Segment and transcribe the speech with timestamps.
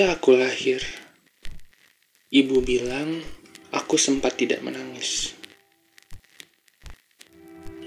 [0.00, 0.80] Ketika aku lahir,
[2.32, 3.20] ibu bilang
[3.68, 5.36] aku sempat tidak menangis.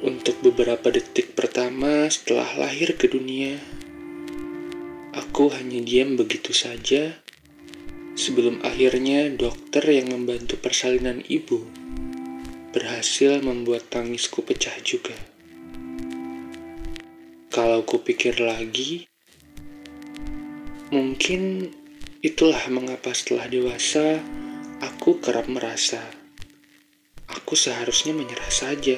[0.06, 3.58] Untuk beberapa detik pertama setelah lahir ke dunia,
[5.18, 7.18] aku hanya diam begitu saja
[8.14, 11.66] sebelum akhirnya dokter yang membantu persalinan ibu
[12.78, 15.18] berhasil membuat tangisku pecah juga.
[17.50, 19.10] Kalau kupikir lagi,
[20.94, 21.74] mungkin
[22.24, 24.24] itulah mengapa setelah dewasa
[24.80, 26.00] aku kerap merasa
[27.28, 28.98] aku seharusnya menyerah saja.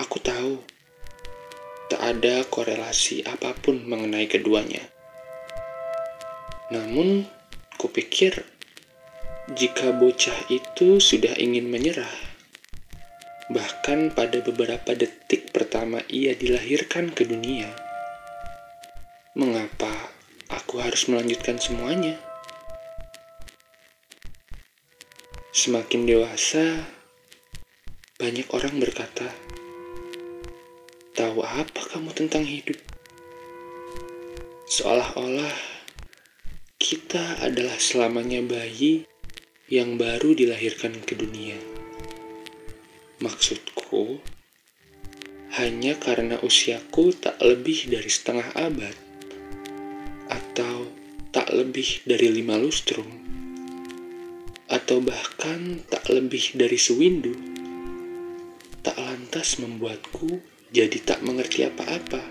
[0.00, 0.64] Aku tahu
[1.92, 4.82] tak ada korelasi apa pun mengenai keduanya.
[6.72, 7.28] Namun,
[7.76, 8.48] kupikir
[9.52, 12.28] jika bocah itu sudah ingin menyerah,
[13.48, 17.72] Bahkan pada beberapa detik pertama ia dilahirkan ke dunia.
[19.32, 20.17] Mengapa
[20.52, 22.16] aku harus melanjutkan semuanya?
[25.54, 26.84] Semakin dewasa,
[28.20, 29.32] banyak orang berkata,
[31.16, 32.76] "Tahu apa kamu tentang hidup?"
[34.68, 35.56] Seolah-olah
[36.76, 39.08] kita adalah selamanya bayi
[39.68, 41.56] yang baru dilahirkan ke dunia.
[43.18, 44.22] Maksudku,
[45.58, 49.07] hanya karena usiaku tak lebih dari setengah abad,
[51.58, 53.10] lebih dari lima lustrum,
[54.70, 57.34] atau bahkan tak lebih dari sewindu,
[58.86, 60.38] tak lantas membuatku
[60.70, 62.22] jadi tak mengerti apa-apa.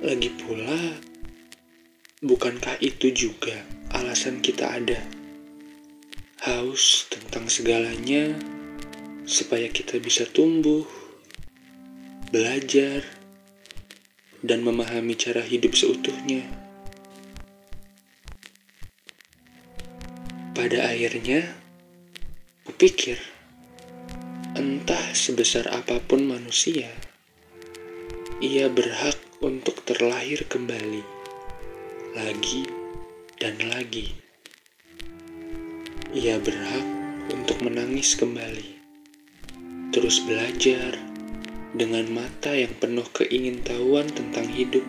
[0.00, 0.96] Lagi pula,
[2.24, 3.54] bukankah itu juga
[3.92, 5.18] alasan kita ada?
[6.48, 8.30] haus tentang segalanya
[9.26, 10.86] supaya kita bisa tumbuh,
[12.30, 13.02] belajar,
[14.42, 16.46] dan memahami cara hidup seutuhnya.
[20.54, 21.46] Pada akhirnya,
[22.66, 23.18] kupikir,
[24.58, 26.90] entah sebesar apa pun manusia,
[28.42, 31.02] ia berhak untuk terlahir kembali,
[32.18, 32.66] lagi
[33.38, 34.14] dan lagi.
[36.10, 36.86] Ia berhak
[37.30, 38.78] untuk menangis kembali,
[39.94, 41.07] terus belajar
[41.76, 44.84] dengan mata yang penuh keingintahuan tentang hidup,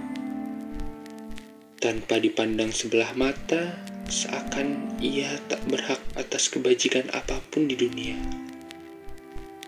[1.79, 3.75] tanpa dipandang sebelah mata,
[4.07, 8.19] seakan ia tak berhak atas kebajikan apa pun di dunia.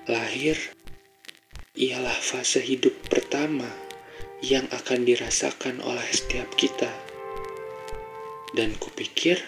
[0.07, 0.59] Lahir
[1.75, 3.67] ialah fase hidup pertama
[4.43, 6.89] yang akan dirasakan oleh setiap kita,
[8.57, 9.39] dan kupikir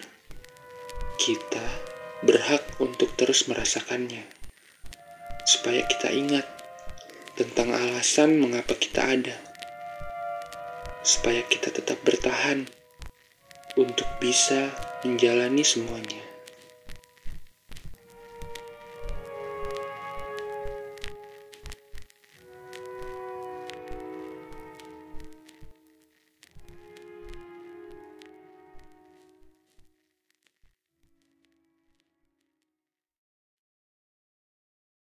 [1.20, 1.68] kita
[2.24, 4.24] berhak untuk terus merasakannya,
[5.44, 6.63] supaya kita ingat
[7.34, 9.38] tentang alasan mengapa kita ada,
[11.02, 12.66] supaya kita tetap bertahan
[13.78, 14.70] untuk bisa
[15.02, 16.33] menjalani semuanya.